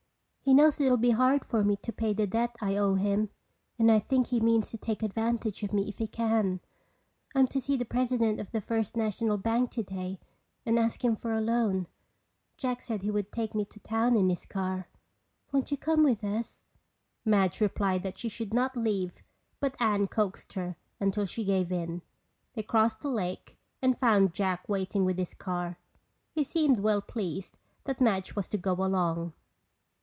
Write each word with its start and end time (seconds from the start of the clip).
He 0.43 0.55
knows 0.55 0.81
it 0.81 0.89
will 0.89 0.97
be 0.97 1.11
hard 1.11 1.45
for 1.45 1.63
me 1.63 1.75
to 1.77 1.93
pay 1.93 2.13
the 2.13 2.25
debt 2.25 2.55
I 2.59 2.75
owe 2.75 2.95
him 2.95 3.29
and 3.77 3.91
I 3.91 3.99
think 3.99 4.27
he 4.27 4.39
means 4.39 4.71
to 4.71 4.77
take 4.77 5.03
advantage 5.03 5.61
of 5.61 5.71
me 5.71 5.87
if 5.87 5.99
he 5.99 6.07
can. 6.07 6.61
I'm 7.35 7.45
to 7.49 7.61
see 7.61 7.77
the 7.77 7.85
president 7.85 8.41
of 8.41 8.51
the 8.51 8.59
First 8.59 8.97
National 8.97 9.37
bank 9.37 9.69
today 9.69 10.19
and 10.65 10.79
ask 10.79 11.05
him 11.05 11.15
for 11.15 11.31
a 11.31 11.39
loan. 11.39 11.87
Jack 12.57 12.81
said 12.81 13.01
he 13.03 13.11
would 13.11 13.31
take 13.31 13.53
me 13.53 13.65
to 13.65 13.79
town 13.81 14.17
in 14.17 14.29
his 14.29 14.47
car. 14.47 14.89
Won't 15.51 15.69
you 15.69 15.77
come 15.77 16.03
with 16.03 16.23
us?" 16.23 16.63
Madge 17.23 17.61
replied 17.61 18.01
that 18.01 18.17
she 18.17 18.27
should 18.27 18.53
not 18.53 18.75
leave 18.75 19.21
but 19.59 19.79
Anne 19.79 20.07
coaxed 20.07 20.53
her 20.53 20.75
until 20.99 21.27
she 21.27 21.45
gave 21.45 21.71
in. 21.71 22.01
They 22.55 22.63
crossed 22.63 23.01
the 23.01 23.09
lake 23.09 23.59
and 23.79 23.97
found 23.97 24.33
Jack 24.33 24.67
waiting 24.67 25.05
with 25.05 25.19
his 25.19 25.35
car. 25.35 25.77
He 26.31 26.43
seemed 26.43 26.79
well 26.79 27.01
pleased 27.01 27.59
that 27.83 28.01
Madge 28.01 28.35
was 28.35 28.49
to 28.49 28.57
go 28.57 28.73
along. 28.73 29.33